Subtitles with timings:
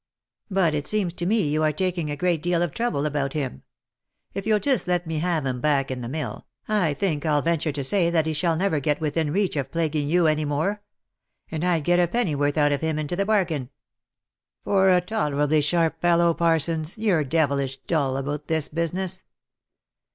[0.49, 3.61] But it seems to me you are taking a deal of trouble about him.
[4.33, 7.71] If you'll just let me have him back in the mill, I think I'll venture
[7.71, 10.81] to say that he shall never get within reach of plaguing you any more—
[11.51, 13.69] and I'd get a pennyworth out of him into the bargain.""
[14.63, 19.21] For a tolerably sharp fellow, Parsons, you're devilish dull about this business.